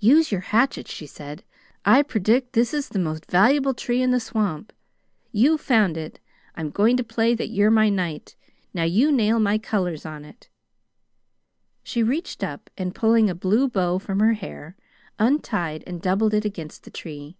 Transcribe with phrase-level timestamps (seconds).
[0.00, 1.44] "Use your hatchet," she said.
[1.84, 4.72] "I predict this is the most valuable tree in the swamp.
[5.32, 6.18] You found it.
[6.54, 8.36] I'm going to play that you're my knight.
[8.72, 10.48] Now, you nail my colors on it."
[11.82, 14.76] She reached up, and pulling a blue bow from her hair,
[15.18, 17.36] untied and doubled it against the tree.